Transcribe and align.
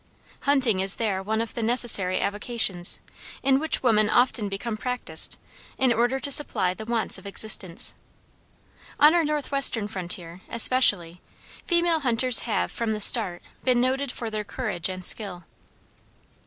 Hunting 0.49 0.79
is 0.79 0.95
there 0.95 1.21
one 1.21 1.41
of 1.41 1.53
the 1.53 1.61
necessary 1.61 2.19
avocations, 2.21 2.99
in 3.43 3.59
which 3.59 3.83
women 3.83 4.09
often 4.09 4.49
become 4.49 4.75
practiced, 4.75 5.37
in 5.77 5.93
order 5.93 6.19
to 6.19 6.31
supply 6.31 6.73
the 6.73 6.85
wants 6.87 7.19
of 7.19 7.27
existence. 7.27 7.93
On 8.99 9.13
our 9.13 9.23
northwestern 9.23 9.87
frontier, 9.87 10.41
especially, 10.49 11.21
female 11.67 11.99
hunters 11.99 12.39
have, 12.49 12.71
from 12.71 12.93
the 12.93 12.99
start, 12.99 13.43
been 13.63 13.79
noted 13.79 14.11
for 14.11 14.31
their 14.31 14.43
courage 14.43 14.89
and 14.89 15.05
skill. 15.05 15.43